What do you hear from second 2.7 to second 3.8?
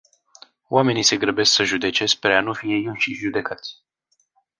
ei înșiși judecați.